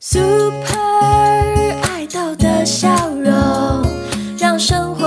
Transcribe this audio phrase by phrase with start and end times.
[0.00, 0.78] Super
[1.82, 3.82] 爱豆的笑容，
[4.38, 5.02] 让生活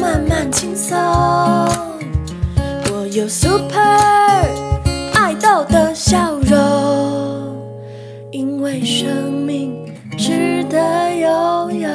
[0.00, 0.96] 慢慢轻松。
[2.92, 3.76] 我有 Super
[5.14, 7.60] 爱豆的笑容，
[8.30, 11.88] 因为生命值得拥有。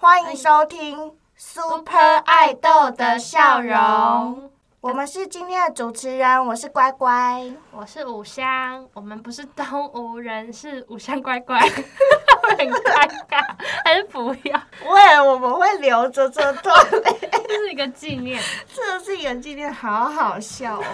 [0.00, 4.50] 欢迎收听 Super 爱豆的笑容。
[4.86, 7.42] 我们是今天的主持人，我是乖乖。
[7.72, 13.44] 我是五香，我们不是东吴人，是五香乖乖，会很尴尬，
[13.84, 14.62] 还是不要？
[14.88, 16.72] 喂，我们会留着这段，
[17.48, 18.40] 这是一个纪念，
[18.72, 20.84] 这是一个纪念，好好笑哦。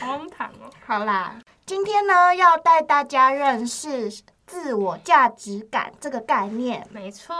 [0.00, 0.68] 好荒唐哦。
[0.84, 4.10] 好啦，今天呢要带大家认识
[4.46, 6.86] 自我价值感这个概念。
[6.90, 7.34] 没错，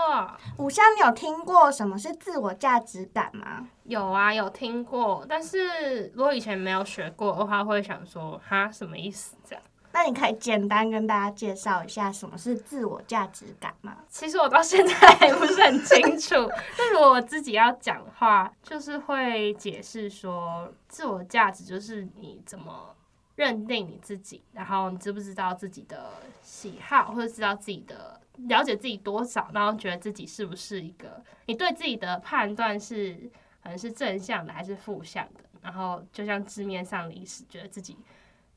[0.59, 3.69] 五香，你有听过什么是自我价值感吗？
[3.85, 9.63] 有啊，有听过，但是如果以前没有学过的话，会想说哈什么意思这样？
[9.93, 13.99] 那你可以简单跟大家介绍一下什么是自我价值感吗？
[14.09, 16.35] 其实我到现在还不是很清楚，
[16.77, 22.93] 但如果我自己要讲的话，就是会解释说，自我价值就是你怎么
[23.37, 33.31] 认定你自己，然后你知不知道自己的喜好，或者知道自己的了解自己多少，然后觉得自己是不是一个你对自己的判断是
[33.63, 37.97] 可能是正向的还是负向的，然后就像字面上的意思，觉得自己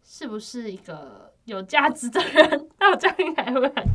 [0.03, 3.85] 是不是一个有价值的人， 那我这样应该会很。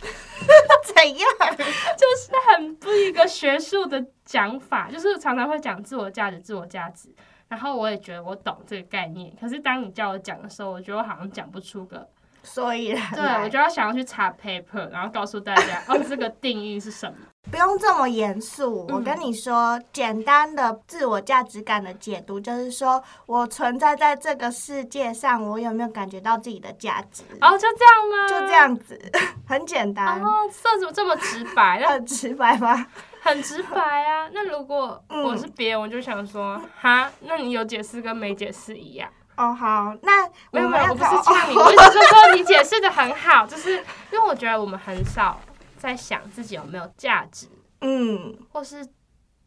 [0.84, 1.28] 怎样？
[1.50, 7.08] 就是很不一个学术的讲法，就是常常会讲自我价值、自我价值。
[7.48, 12.08] 然后我也觉得我懂这个概念，可是当你叫我讲的时候，我觉得我好像讲不出个。
[12.40, 17.16] 所以然对，我就要想要去查 paper，然后告诉大家哦，这个定义是什么。
[17.50, 18.86] 不用这么严肃。
[18.88, 27.22] 嗯我跟你说，简单的自我价值感的解读就是说，我存在在这个世界上，我有没有感觉到自己的价值？
[27.40, 28.28] 哦，就这样吗？
[28.28, 28.52] 就这。
[28.52, 29.00] 样子，
[29.46, 30.28] 很简单，哦，
[30.62, 31.78] 这怎么这么直白？
[31.80, 32.86] 那很直白吧？
[33.20, 34.28] 很直白啊。
[34.32, 39.10] 那如果嗯我是别人，我就想说，哈，那你有解释跟没解释一样。
[39.36, 43.76] 哦，好，那没有没有，我不是讨呛你，我只是说 你解释的很好，就是
[44.12, 45.40] 因为我觉得我们很少
[45.76, 47.46] 在想自己有没有价值，
[47.80, 48.84] 嗯，或是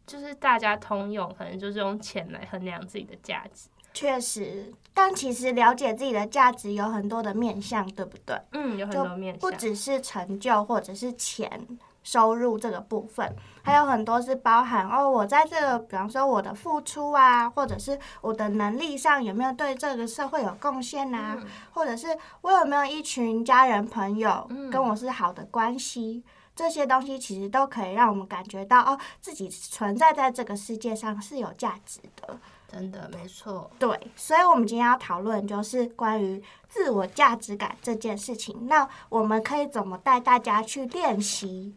[0.07, 3.67] 就是大家通用，可能就是用钱来衡量自己的价值。
[3.93, 8.39] 确实，但其实了解自己的价值有很多的面向，对不对？
[8.53, 9.51] 嗯，有很多面向。
[9.51, 11.67] 不只是成就或者是钱
[12.03, 26.23] 收入这个部分，还有很多是包含哦，我在这个比方说我的付出啊，或者是我的能力上有没有对这个社会有贡献啊，嗯或者是我有没有一群家人朋友嗯跟我是好的关系。
[26.53, 32.38] 这些东西其实都可以让我们感觉到哦，自己存在在这个世界上是有价值的。
[32.68, 33.72] 真的没错。
[33.79, 38.68] 对，所以我们今天要讨论就是关于自我价值感这件事情。
[38.68, 41.73] 那我们可以怎么带大家去练习，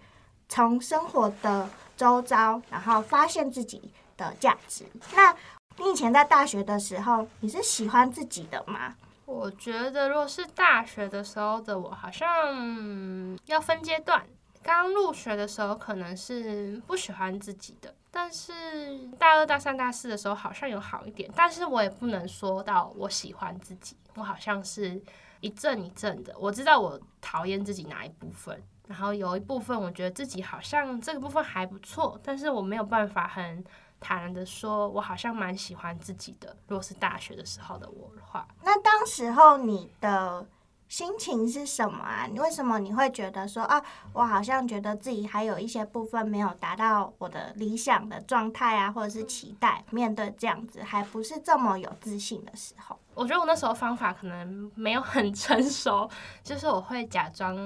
[0.48, 4.84] 从生活的周遭，然后发现自己的价值？
[5.14, 5.34] 那
[5.78, 8.94] 你以前在大学的时候，你是喜欢自己的吗？
[9.26, 14.24] 我觉得如果是大学的时候的我，好像、要分阶段。
[14.62, 24.98] 刚入学的时候可能是不喜欢自己的，但是大二、大三、大四的时候好像有好一点，但是我也不能说到我喜欢自己，我好像是
[25.40, 26.34] 一阵一阵的。
[26.38, 33.64] 我知道我讨厌自己哪一部分，然后有一部分我觉得自己好像这个部分还不错，但是我没有办法很
[33.98, 36.54] 坦然的说，我好像蛮喜欢自己的。
[36.68, 40.46] 如果是大学的时候的我的话，那当时候你的
[40.86, 42.26] 心情是什么啊？
[42.30, 56.08] 你为什么你会觉得说啊，我好像觉得自己还有一些部分没有达到我的理想的状态啊，或者是期待，面对这样子还不是这么有自信的时候，我觉得我那时候方法可能没有很成熟，
[56.44, 57.56] 就是我会假装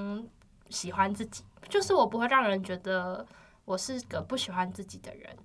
[0.71, 3.27] 喜欢自己，就是我不会让人觉得
[3.65, 5.37] 我是个不喜欢自己的人。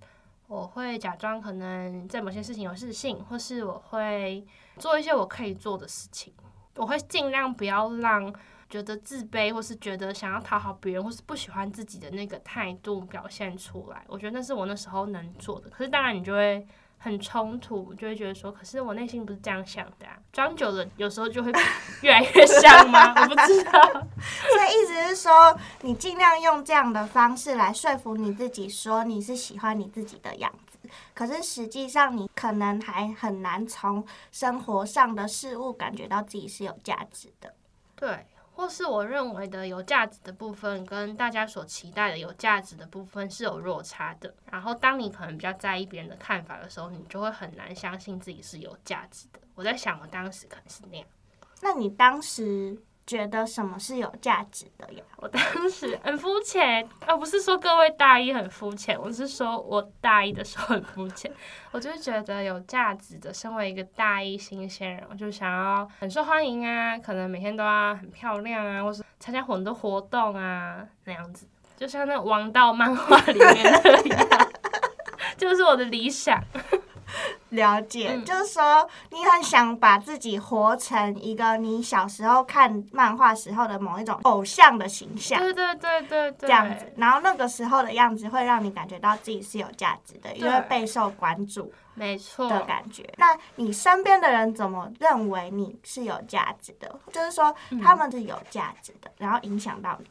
[0.48, 4.46] 我会假装可能在某些事情有自信，或是我会
[4.78, 6.34] 做一些我可以做的事情。
[6.76, 8.32] 我会尽量不要让
[8.70, 14.04] 觉得自卑，或是觉得想要讨好别人，或是不喜欢自己的那个态度表现出来。
[14.08, 15.70] 我觉得那是我那时候能做的。
[15.70, 16.66] 可是当然你就会
[17.04, 20.18] 很冲突，就会觉得说，可是我内心不是这样想的啊。
[20.32, 21.52] 装久了，有时候就会
[22.02, 23.14] 越来越像吗？
[23.22, 23.72] 我不知道。
[23.82, 30.80] 所以意思是说，你尽量用这样的方式来说服你自己，说你是喜欢你自己的样子。
[31.14, 37.54] 可是实际上，你可能还很难从生活上的事物感觉到自己是有价值的。
[37.98, 44.34] 对，或是我认为的有价值的部分，跟大家所期待的有价值的部分是有落差的。
[44.52, 49.40] 然后，当你可能比较在意别人的看法的时候，你就会很难相信自己是有价值的。
[49.56, 51.08] 我在想，我当时可能是那样。
[51.62, 55.04] 那你当时觉得什么是有价值的呀？
[55.18, 61.32] 我当时 很肤浅，而不是说各位大一很肤浅，我是说我大一的时候很肤浅。
[61.72, 71.46] 我就是觉得有价值的，身为一个大一新鲜人，我就想要很受欢迎啊，可能每天都要很漂亮啊，或是参加很多活动啊，那样子，
[71.76, 74.52] 就像那王道漫画里面那样，
[75.38, 76.42] 就是我的理想。
[77.54, 85.40] 了解，嗯就是说你很想把自己活成一个你小时候看漫画时候的某一种偶像的形象。
[85.40, 92.50] 对对对对对，这样子，然后那个时候的样子会让你感觉到自己是有价值的，因为备受关注没错。
[92.50, 93.08] 的感觉。
[93.18, 97.00] 那你身边的人怎么认为你是有价值的？
[97.12, 100.08] 就是说嗯他们是有价值的，然后影响到你。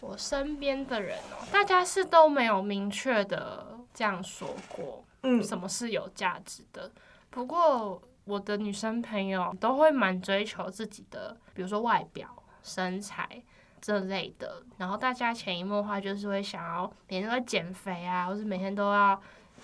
[0.00, 5.02] 我身边的人哦，大家是都没有明确的这样说过。
[5.24, 6.90] 嗯，什么是有价值的。
[7.30, 12.28] 不过我的女生朋友都会蛮追求自己的，比如说外表、
[12.62, 13.42] 身材
[13.80, 14.62] 这类的。
[14.78, 19.20] 然后大家潜移默化就是会想要每天都在减肥啊，或是每天都要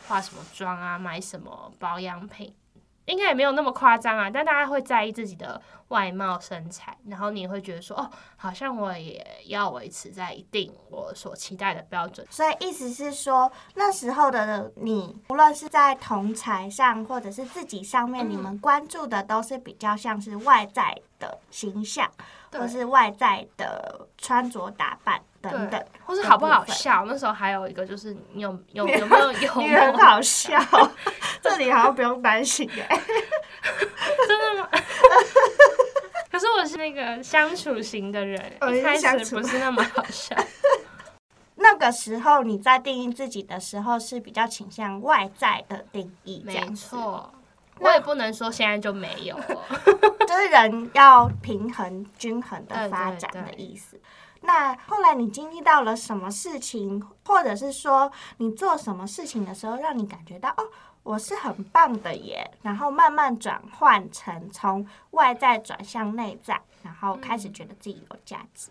[0.09, 2.53] 化什么妆啊，买什么保养品。
[3.11, 12.27] 应该也没有那么夸张啊，但大家会在意自己的外貌身材，然后你会觉得说，哦，好像我也要维持在一定我所期待的标准。
[12.31, 22.09] 所以意思是说，那时候的你，无论是在同才上，或者是自己上面，嗯你们关注的都是比较像是外在的形象，
[22.51, 27.05] 对或是外在的穿着打扮等等。，或是好不好笑？
[27.07, 29.99] 那时候还有一个就是你有有有没有幽你很默？
[30.05, 30.59] 好笑，
[31.43, 32.89] 这里好像不用担心哎、
[34.29, 34.69] 真的吗？
[36.31, 40.37] 可是我是那个相处型的人，哦一开始不是那么好笑。
[41.57, 47.33] 那个时候你在定义自己的时候是比较倾向外在的定义，没子，错，
[47.81, 49.63] 我也不能说现在就没有哦。
[50.27, 54.01] 就是人要平衡、均衡的发展的意思。
[54.43, 60.65] 那后来你经历到了什么事情，或者是说你做什么事情的时候，让你感觉到哦，
[61.03, 68.69] 我是很棒的耶，然后慢慢转换成从外在转向内在，然后开始觉得自己有价值。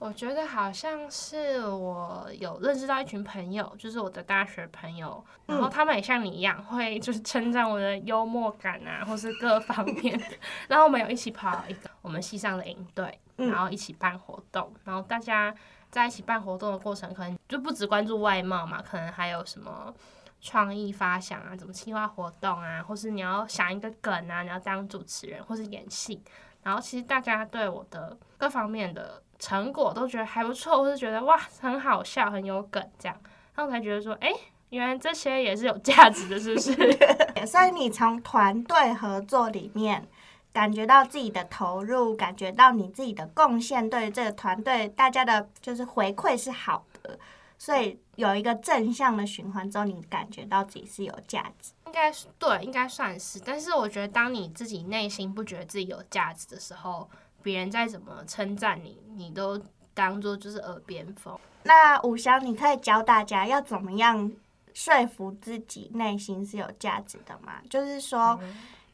[0.00, 10.24] 我觉得好像是我有认识到一群朋友，就是我的大学朋友，然后他们也像你一样，会就是称赞我的幽默感啊，或是各方面的。
[10.68, 15.54] 然后我们有一起跑一个我们系上的营队，嗯然后一起办活动，然后大家
[15.90, 19.94] 在一起办活动的过程，可能就不只关注外貌嘛，可能还有什么。
[20.42, 26.18] 创意发想啊，怎么策划活动啊，或是你要想一个梗啊，你要当主持人，或是演戏，
[26.62, 33.16] 然后其实大家对我的各方面的成果都觉得还不错，或是觉得哇很好笑、很有梗这样，
[33.54, 34.30] 然后我才觉得说，哎、
[34.68, 36.72] 原来这些也是有价值的，是不是？
[37.46, 40.06] 所以你从团队合作里面
[40.52, 47.18] 感觉到自己的投入，感觉到你自己的贡献，对于这个团队大家的就是回馈是好的，
[47.60, 51.72] 所以有一个正向的循环之后，你感觉到自己是有价值。
[51.84, 53.38] 应该是对，应该算是。
[53.38, 57.06] 但是我觉得，当你自己内心不觉得自己有价值的时候，
[57.42, 59.60] 别人再怎么称赞你，你都
[59.92, 61.38] 当做就是耳边风。
[61.64, 64.32] 那五香，你可以教大家要怎么样
[64.72, 67.60] 说服自己内心是有价值的吗？
[67.68, 68.40] 就是说，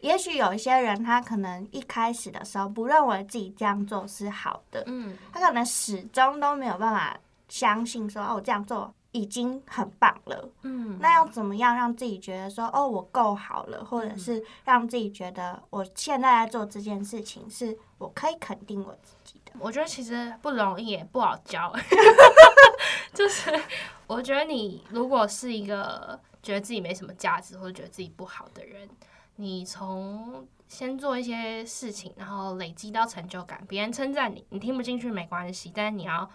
[0.01, 7.17] 也许有一些人他可能一开始的时候不认为自己这样做是好的，嗯，他可能始终都没有办法
[7.49, 10.49] 相信说，哦，我这样做已经很棒了。
[10.63, 19.53] 嗯，那要怎么样让自己觉得说，哦，我够好了，或者是让自己觉得我现在在做这件事情是我可以肯定我自己的。
[19.59, 21.73] 我觉得其实不容易，也不好教。
[23.15, 23.51] 就是
[24.07, 28.87] 我觉得你如果是一个觉得自己没什么价值，或者觉得自己不好的人，
[29.37, 36.29] 你从先做一些事情，然后累积到成就感，别人称赞你，你听不进去没关系，但是你要。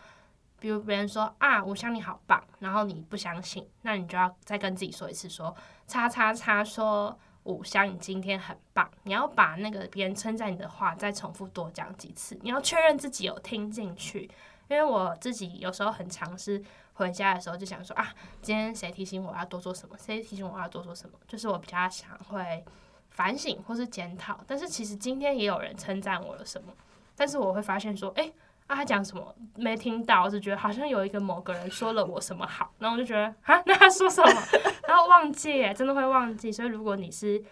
[0.62, 5.54] 比如别人说啊，我想你好棒，然后你不相信，那你就要再跟自己说一次说，
[5.88, 8.88] 叉叉叉说五香，你今天很棒。
[9.02, 14.30] 你要把那个别人称赞你的话再重复多讲几次，你要确认自己有听进去。
[14.70, 16.64] 因为我自己有时候很尝试
[16.94, 18.14] 回家的时候就想说啊，
[18.44, 22.64] 今天谁提醒我要多做什么，谁提醒我要多做什么，就是我比较想会
[23.10, 24.40] 反省或是检讨。
[24.46, 26.72] 但是其实今天也有人称赞我了什么，
[27.16, 28.32] 但是我会发现说，诶，
[28.72, 34.42] 啊，他讲什么没听到，我只觉得好像有一个某个人说了我什么好，然后我就觉得啊， 那他说什么，
[34.88, 36.50] 然后忘记耶，真的会忘记。
[36.50, 37.44] 所以如果你是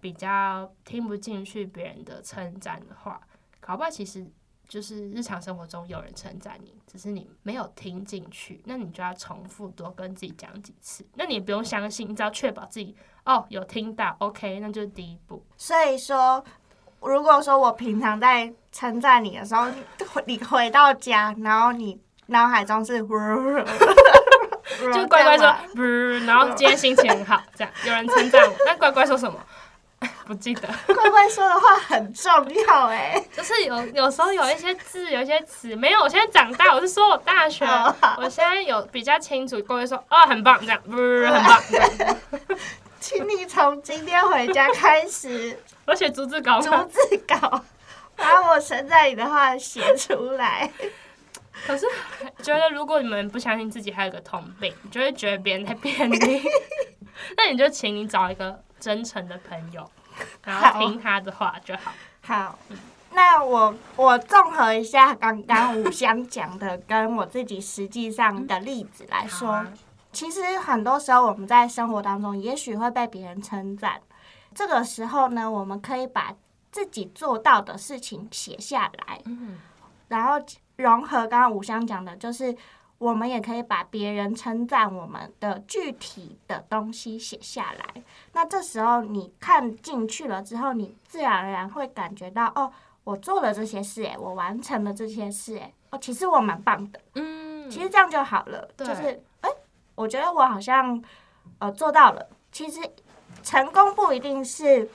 [0.00, 3.20] 比较听不进去别人的称赞的话，
[3.58, 4.24] 搞不好其实
[4.68, 11.04] 就是日常生活中有人称赞你，只是你没有听进去，那你就要重复多跟自己讲几次。
[11.14, 12.94] 那你也不用相信，你只要确保自己
[13.24, 15.44] 哦有听到，OK，那就是第一步。
[15.56, 16.44] 所以说，
[17.00, 19.66] 如果说我平常在称赞你的时候，
[20.26, 22.98] 你回到家，然后你脑海中是，
[24.92, 25.82] 就乖乖说，不，
[26.26, 29.38] 然后今天心情很好，这样有人称赞我，那乖乖说什么？
[30.26, 30.68] 不记得。
[30.86, 32.32] 乖乖说的话很重
[32.66, 36.00] 要哎，就是有有时候有一些字，有一些词没有。
[36.00, 37.66] 我现在长大，我是说我大学，
[38.18, 39.56] 我现在有比较清楚。
[39.62, 41.60] 乖乖说，哦，很棒，这样，不，很棒。
[43.00, 47.64] 请你从今天回家开始，我写逐字稿，逐字稿，
[48.14, 50.70] 把我存在你的话写出来。
[51.66, 51.86] 可是
[52.42, 56.42] 觉得，如果你们不相信自己还有个通病，你就会觉得别人在骗你。
[57.38, 59.90] 那你就请你找一个真诚的朋友，
[60.44, 61.90] 然后听他的话就好。
[62.20, 62.58] 好，
[63.12, 69.64] 那我我综合一下刚刚五香讲的，跟我自己实际上的例子来说，
[70.12, 73.98] 其实很多时候我们在生活当中，也许会被别人称赞。
[74.58, 76.34] 这个时候呢，我们可以把
[76.72, 79.22] 自己做到的事情写下来，
[80.08, 80.44] 然后。
[80.78, 82.56] 融合刚刚五香讲的，就是
[82.98, 88.02] 我们也可以把别人称赞我们的具体的东西写下来。
[88.32, 92.72] 那这时候你看进去了之后，你自然而然会感觉到，哦，
[93.02, 97.00] 我做了这些事，哎，我完成了这些事，哎，哦，其实我蛮棒的。
[97.16, 98.68] 嗯，其实这样就好了。
[98.76, 99.50] 就是，哎，
[99.96, 101.02] 我觉得我好像
[101.58, 102.24] 呃做到了。
[102.52, 102.80] 其实
[103.42, 104.88] 成功不一定是。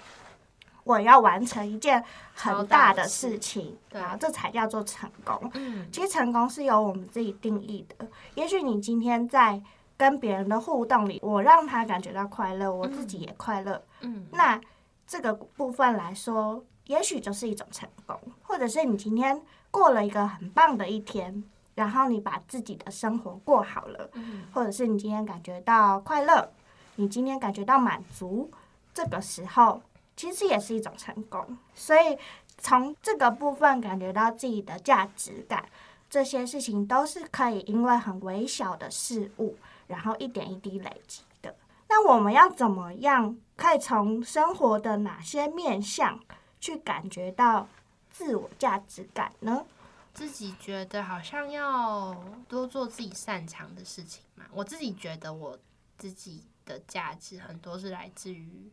[0.86, 5.50] 我要完成一件很大的事情，然后这才叫做成功。
[5.54, 8.06] 嗯，其实成功是由我们自己定义的。
[8.36, 9.62] 也许你今天在
[9.96, 13.82] 跟别人的互动里，我让他感觉到快乐，我自己也快乐。
[14.02, 14.60] 嗯，那
[15.08, 18.20] 这个部分来说，也许就是一种成功。
[18.42, 21.46] 或者是你今天过了一个很棒的一天，
[21.76, 24.10] 然后你把自己的生活过好了，
[24.54, 26.52] 或者是你今天感觉到快乐，
[26.96, 28.52] 你今天感觉到满足，
[28.94, 29.82] 这个时候。
[30.16, 32.16] 其实也是一种成功，所以
[32.60, 35.68] 从这个部分感觉到自己的价值感，
[36.08, 39.58] 这些事情都是可以因为很微小的事物，
[39.88, 41.56] 然后一点一滴累积的。
[41.90, 46.20] 那我们要怎么样可以从生活的哪些面向
[46.62, 47.68] 去感觉到
[48.12, 49.66] 自我价值感呢？
[50.14, 52.16] 自己觉得好像要
[52.48, 54.46] 多做自己擅长的事情嘛。
[54.54, 55.58] 我自己觉得我
[55.98, 58.72] 自己的价值很多是来自于。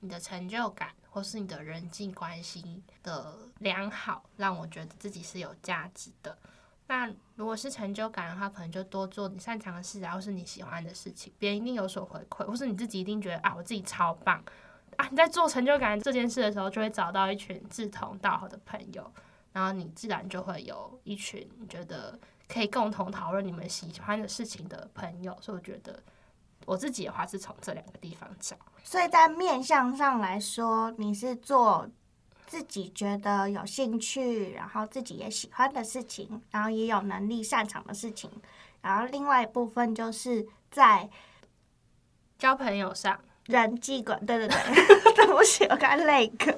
[0.00, 6.38] 你的成就感，或是你的人际关系的良好，让我觉得自己是有价值的。
[6.86, 14.40] 那如果是成就感的话，可能就多做你擅长的事，然后是你喜欢的事情，别人一定有所回馈，或是你自己一定觉得啊，我自己超棒
[14.96, 15.08] 啊！
[15.08, 19.12] 你在做成就感这件事的时候，就会找到一群志同道合的朋友，
[19.52, 22.16] 然后你自然就会有一群觉得
[22.46, 25.36] 可以共同讨论你们喜欢的事情的朋友。
[25.40, 26.00] 所以我觉得。
[26.66, 31.88] 我自己的话是从这两个地方找，所以在面相上来说，你是做
[32.46, 38.30] 自己觉得有兴趣，然后自己也喜欢的事情，然后也有能力擅长的事情，
[38.82, 41.08] 然后另外一部分就是在
[42.38, 44.56] 交朋友上，人际关，对对对，
[45.14, 46.54] 对不起，我刚累个。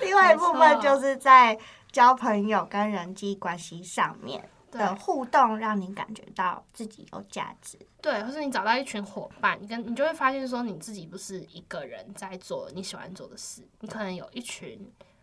[0.00, 1.56] 另外一部分就是在
[1.92, 4.48] 交朋友跟人际关系上面。
[4.70, 14.78] 的互动让你感觉到自己有价值，对，或是你找到一群伙伴，你跟你就会发现说你自己不是一个人在做你喜欢做的事，你可能有一群，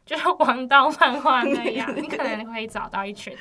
[0.05, 3.37] 就像王道漫画那样，你可能会找到一群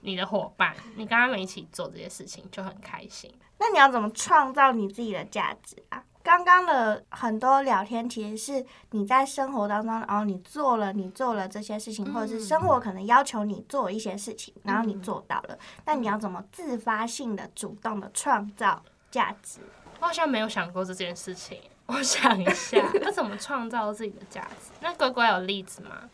[0.00, 3.32] 你的伙伴，你跟他们一起做这些事情就很开心。
[3.58, 6.02] 那你要怎么创造你自己的价值啊？
[6.22, 15.58] 刚刚的很多聊天，其实是你在生活当中，然后你做了，你做了这些事情，或者是生活可能要求你做一些事情，然后你做到了。
[15.84, 19.60] 那你要怎么自发性的、主动的创造价值？
[20.00, 21.58] 我好像没有想过这件事情。
[21.86, 24.70] 我想一下， 要怎么创造自己的价值？
[24.80, 26.08] 那乖乖有例子吗？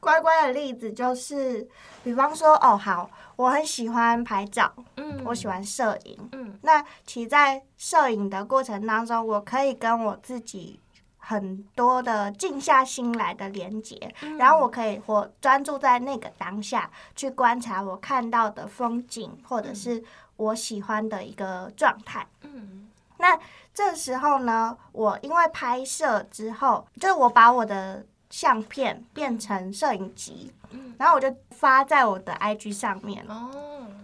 [0.00, 1.68] 乖乖的例子就是，
[2.02, 10.80] 比方说，哦，好，我很喜欢拍照，嗯，我喜欢摄影，嗯，那其在摄影的过程当中，我可以跟我自己
[11.18, 20.02] 很多的静下心来的连接，然后我可以我专注在那个当下去观察我看到的风景，或者是
[20.36, 22.88] 我喜欢的一个状态，嗯，
[23.18, 23.38] 那
[23.74, 28.06] 这时候呢，我因为拍摄之后，就是我把我的。
[28.30, 30.52] 相片变成摄影集，
[30.96, 33.26] 然后我就发在我的 IG 上面，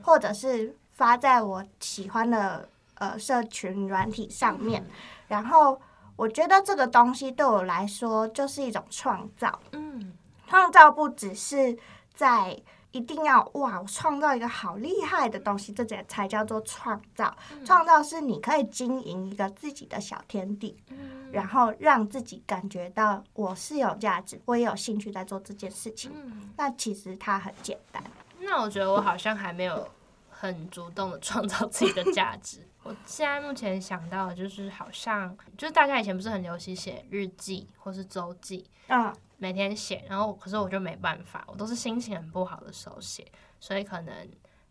[0.03, 4.85] 或者是发在我喜欢的呃社群软体上面。
[5.29, 5.81] 然后
[6.17, 10.13] 我觉得这个东西对我来说就是一种创造，嗯，
[10.49, 11.79] 创造不只是
[12.15, 12.57] 在
[12.97, 17.37] 一定要哇，我创造一个好厉害的东西，这才才叫做创造。
[17.53, 26.11] 嗯创造是你可以经营一个自己的小天地，嗯然后让自己感觉到我是有价值，我也有兴趣在做这件事情。
[26.15, 28.03] 嗯，那其实它很简单。
[28.41, 29.87] 那我觉得我好像还没有
[30.31, 32.67] 很主动的创造自己的价值。
[32.85, 43.25] 我现在目前想到的就是，好像就是大家以前不是很流行写日记或是周记，嗯，每天写，然后可是我就没办法，我都是心情很不好的时候写，
[43.61, 44.15] 所以可能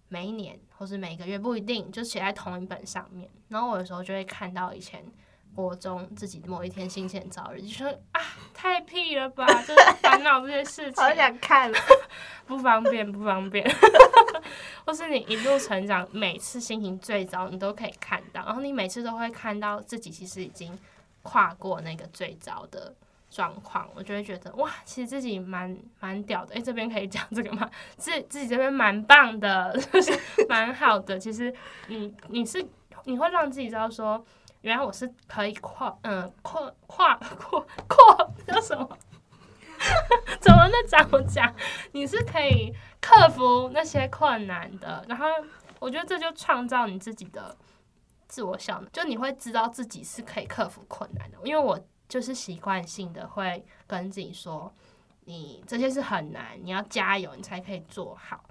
[0.08, 3.30] 每一年或是每个月不一定就写在同一本上面。
[3.48, 5.04] 然后我有时候就会看到以前
[5.54, 8.22] 国中自己某一天心情很糟日记，就说啊
[8.54, 11.72] 太屁了吧，就是烦恼这些事情，好想看。
[12.46, 13.68] 不方便不方便，
[14.86, 20.78] 或是你一路成长，每次心情最糟你都可以看到，然后你每次都会看到自己其实已经
[21.24, 22.94] 跨过那个最糟的
[23.36, 26.56] 状况，我就会觉得哇，其实自己蛮蛮屌的。
[26.56, 27.70] 诶，这边可以讲这个吗？
[27.98, 31.20] 自自己这边蛮棒的，就是 蛮好的。
[31.20, 31.54] 其实
[31.88, 32.66] 你你是
[33.04, 34.24] 你会让自己知道说，
[34.62, 38.98] 原来我是可以跨嗯跨跨跨跨叫什么？
[40.40, 41.54] 怎么那怎么讲？
[41.92, 45.26] 你是可以克服那些困难的，然后
[45.80, 47.56] 我觉得这就创造你自己的
[48.30, 51.38] 自我效能，就你会知道自己是可以克服困难的。
[51.44, 54.74] 因为我就是习惯性的会跟自己说，
[55.26, 58.44] 你这些是很难，你要加油，你才可以做好。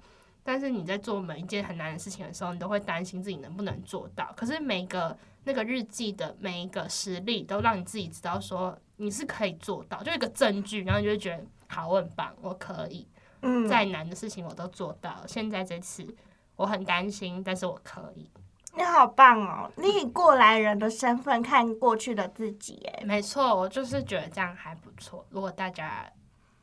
[0.43, 4.31] 但是你在做每一件很难的事情的时候，你都会担心自己能不能做到。
[4.37, 13.07] 可是每个那个日记的每一个实例，都让你自己知道说你是可以做到，就一个证据，然后你就会觉得好，我很棒，我可以。
[13.41, 15.27] 嗯，再难的事情我都做到了。
[15.27, 16.05] 现在这次
[16.55, 18.29] 我很担心，但是我可以。
[18.77, 19.71] 你好棒哦！
[19.77, 25.25] 你以过来人的身份看过去的自己，哎，没错，我就是觉得这样还不错。
[25.29, 26.05] 如果大家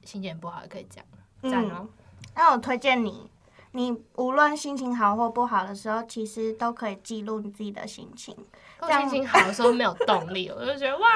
[0.04, 1.06] 心情不好，也可以这样，
[1.50, 1.88] 赞哦。
[2.34, 3.30] 那我推荐你，
[3.72, 8.36] 你无论心情好或不好的时候，其实都可以记录你自己的心情。
[8.80, 11.08] 我心情好的时候没有动力，我就觉得哇，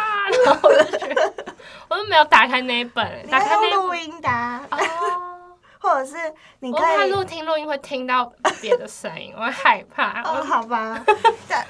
[0.47, 1.35] 然后我就觉得
[1.89, 5.36] 我都没有打开那一本， 打开那一要用录音的啊、哦，
[5.81, 6.17] 或者是
[6.61, 10.23] 你我可以怕录听录音会听到别的声音， 我会害怕。
[10.23, 11.05] 哦，我好吧，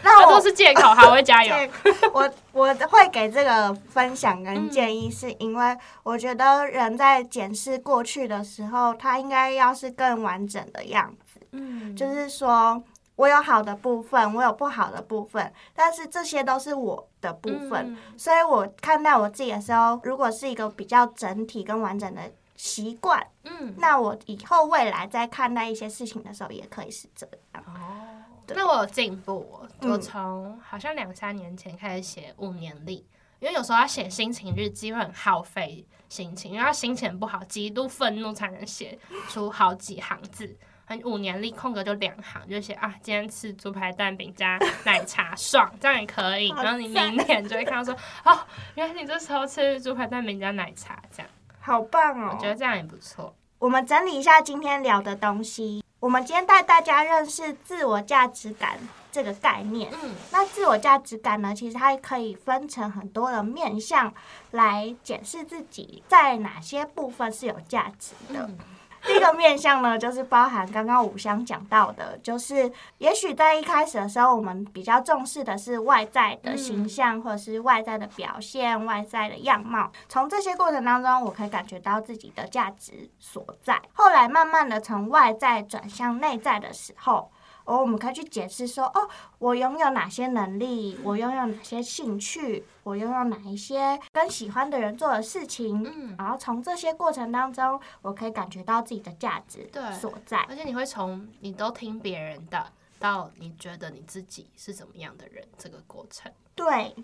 [0.03, 1.55] 那我 都是借口，好，我会加油。
[2.13, 12.83] 我我会给这个分享跟嗯建议，是因为我觉得人在检视过去的时候，他应该要是更完整的样子，嗯，就是说。
[13.17, 22.21] 我有好的部分，我有不好的部分，但是这些都是我的部分，嗯所以我看待我自己的时候，如果是一个比较整体跟完整的
[22.57, 27.63] 习惯，嗯，那我以后未来在看待一些事情的时候，也可以是这样。
[27.67, 33.07] 哦，对那我有进步我从好像两三年前开始写五年历，
[33.41, 40.57] 因为有时候要写心情日记会很耗费心情，因为他心情不好，极度愤怒才能写出好几行字。
[40.89, 46.49] 很五年历空格就两行，就写啊，今天吃猪排蛋饼加奶茶，爽，这样也可以。
[46.51, 47.93] 然后你明年就会看到说，
[48.25, 48.39] 哦，
[48.77, 51.31] 原来你这时候吃猪排蛋饼加奶茶，这样，
[51.67, 52.31] 好棒哦！
[52.33, 53.35] 我觉得这样也不错。
[53.59, 55.83] 我们整理一下今天聊的东西。
[55.99, 58.79] 我们今天带大家认识自我价值感
[59.11, 59.91] 这个概念。
[60.01, 64.15] 嗯那自我价值感呢，其实它可以分成很多的面向
[64.53, 68.47] 来检视自己在哪些部分是有价值的。
[68.47, 68.57] 嗯
[69.07, 79.91] 第一个面向呢，就是包含刚刚五香讲到的，就是也许在一开始的时候，我们比较重视的是外在的形象，或者是外在的表现、外在的样貌。
[80.09, 83.81] 从这些过程当中，我可以感觉到自己的价值所在。
[83.93, 87.31] 后来慢慢的从外在转向内在的时候，
[87.67, 100.39] 而我们可以去解释说，哦，我拥有哪些能力，我拥有哪些兴趣，我拥有哪一些跟喜欢的人做的事情，嗯，然后从这些过程当中，我可以感觉到自己的价值对所在。
[100.49, 106.33] 而且你会从你都听别人的，到你觉得你自己是怎么样的人，这个过程。
[106.55, 106.95] 对，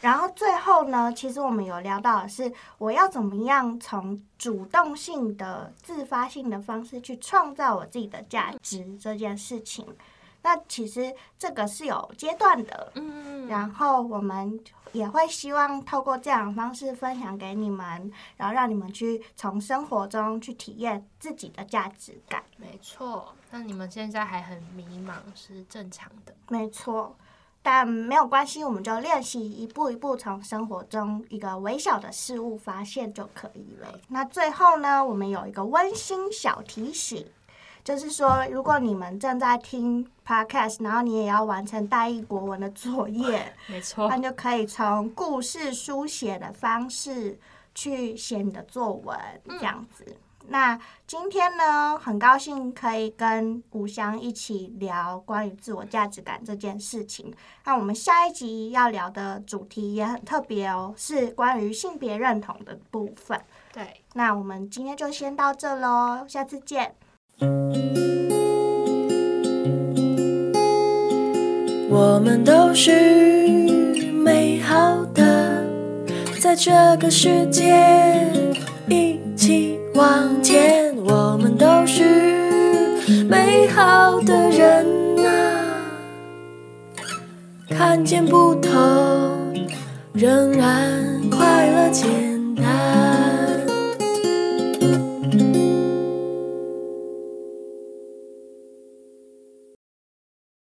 [0.00, 9.86] 然后最后呢，其实我们有聊到的是，我要怎么样从主动性的、自发性的方式去创造我自己的价值这件事情。
[10.40, 14.58] 那其实这个是有阶段的，嗯然后我们
[14.92, 22.44] 也会希望透过这样的方式分享给你们，然后让你们去从生活中去体验自己的价值感。
[22.56, 23.34] 没错。
[23.50, 26.32] 那你们现在还很迷茫是正常的。
[26.48, 27.16] 没错，
[27.62, 34.00] 但没有关系，我们就练习一步一步从生活中一个微小的事物发现就可以了。
[34.08, 37.26] 那最后呢，我们有一个温馨小提醒。
[37.84, 47.38] 就是说，如果你们正在听 podcast，然后你也要完成大一国文的作业， 没错那，就可以从故事书写的方式
[47.74, 49.18] 去写你的作文，
[49.48, 50.04] 这样子。
[50.50, 57.32] 那今天呢，很高兴可以跟五香一起聊关于自我价值感这件事情。
[57.64, 63.38] 那我们下一集要聊的主题也很特别哦，是关于性别认同的部分。
[63.72, 66.94] 对，那我们今天就先到这喽，下次见。
[71.90, 75.64] 我们都是美好的，
[76.40, 78.30] 在这个世界
[78.88, 80.78] 一起往前。
[81.04, 82.02] 我们都是
[83.28, 84.84] 美好的人
[85.16, 85.22] 呐，
[87.70, 88.70] 看见不同，
[90.12, 93.27] 仍然快乐简单。